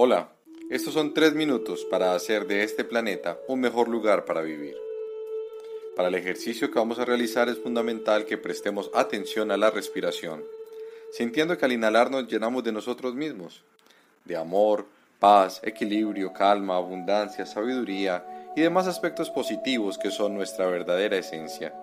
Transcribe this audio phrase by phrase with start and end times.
[0.00, 0.28] Hola,
[0.70, 4.76] estos son tres minutos para hacer de este planeta un mejor lugar para vivir.
[5.96, 10.44] Para el ejercicio que vamos a realizar es fundamental que prestemos atención a la respiración,
[11.10, 13.64] sintiendo que al inhalar nos llenamos de nosotros mismos,
[14.24, 14.86] de amor,
[15.18, 21.74] paz, equilibrio, calma, abundancia, sabiduría y demás aspectos positivos que son nuestra verdadera esencia.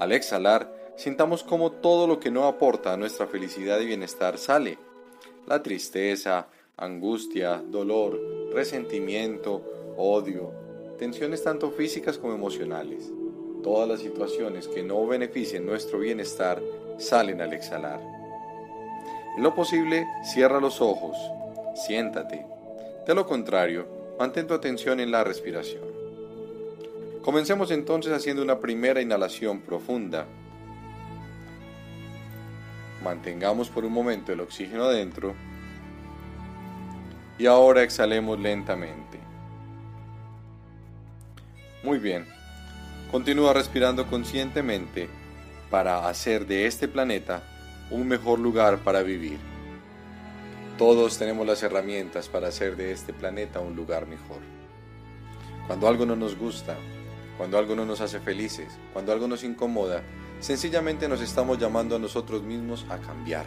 [0.00, 4.78] Al exhalar, sintamos como todo lo que no aporta a nuestra felicidad y bienestar sale.
[5.46, 6.48] La tristeza,
[6.78, 8.20] angustia, dolor,
[8.54, 9.62] resentimiento,
[9.96, 10.52] odio,
[10.96, 13.12] tensiones tanto físicas como emocionales.
[13.64, 16.62] Todas las situaciones que no beneficien nuestro bienestar
[16.96, 18.00] salen al exhalar.
[19.36, 21.16] En lo posible, cierra los ojos,
[21.74, 22.46] siéntate.
[23.06, 23.86] De lo contrario,
[24.18, 25.82] mantén tu atención en la respiración.
[27.22, 30.26] Comencemos entonces haciendo una primera inhalación profunda.
[33.02, 35.34] Mantengamos por un momento el oxígeno adentro
[37.38, 39.18] y ahora exhalemos lentamente.
[41.82, 42.26] Muy bien.
[43.10, 45.08] Continúa respirando conscientemente
[45.70, 47.42] para hacer de este planeta
[47.90, 49.38] un mejor lugar para vivir.
[50.76, 54.38] Todos tenemos las herramientas para hacer de este planeta un lugar mejor.
[55.66, 56.76] Cuando algo no nos gusta,
[57.36, 60.02] cuando algo no nos hace felices, cuando algo nos incomoda,
[60.40, 63.46] sencillamente nos estamos llamando a nosotros mismos a cambiar,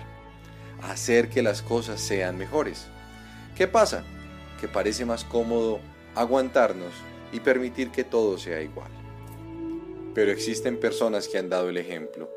[0.81, 2.88] a hacer que las cosas sean mejores.
[3.55, 4.03] ¿Qué pasa?
[4.59, 5.80] Que parece más cómodo
[6.16, 6.94] aguantarnos
[7.31, 8.91] y permitir que todo sea igual.
[10.13, 12.29] Pero existen personas que han dado el ejemplo,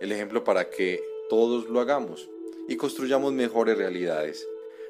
[0.00, 2.28] el ejemplo para que todos lo hagamos
[2.68, 4.46] y construyamos mejores realidades,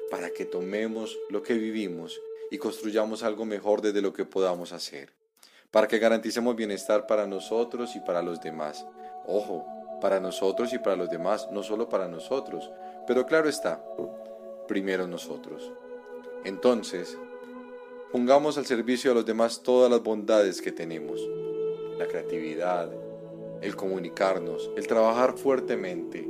[0.09, 5.13] para que tomemos lo que vivimos y construyamos algo mejor desde lo que podamos hacer,
[5.71, 8.85] para que garanticemos bienestar para nosotros y para los demás.
[9.25, 9.65] Ojo,
[10.01, 12.71] para nosotros y para los demás, no solo para nosotros,
[13.07, 13.83] pero claro está,
[14.71, 15.69] primero nosotros.
[16.45, 17.17] Entonces,
[18.09, 21.19] pongamos al servicio de los demás todas las bondades que tenemos,
[21.99, 22.89] la creatividad,
[23.61, 26.25] el comunicarnos, el trabajar fuertemente,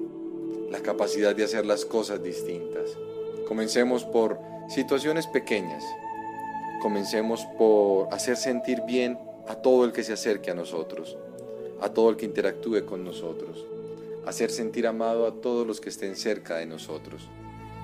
[0.72, 2.97] la capacidad de hacer las cosas distintas.
[3.47, 5.84] Comencemos por situaciones pequeñas.
[6.81, 11.16] Comencemos por hacer sentir bien a todo el que se acerque a nosotros,
[11.79, 13.68] a todo el que interactúe con nosotros,
[14.25, 17.29] hacer sentir amado a todos los que estén cerca de nosotros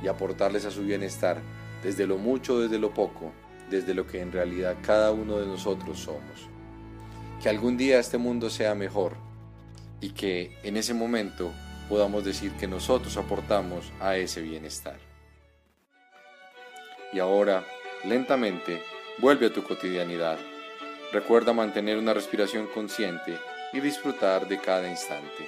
[0.03, 1.41] y aportarles a su bienestar
[1.84, 3.31] desde lo mucho, desde lo poco,
[3.69, 6.50] desde lo que en realidad cada uno de nosotros somos.
[7.41, 9.13] Que algún día este mundo sea mejor
[10.02, 11.52] y que en ese momento
[11.90, 14.97] podamos decir que nosotros aportamos a ese bienestar.
[17.13, 17.63] Y ahora,
[18.03, 18.81] lentamente,
[19.19, 20.38] vuelve a tu cotidianidad.
[21.13, 23.38] Recuerda mantener una respiración consciente
[23.72, 25.47] y disfrutar de cada instante.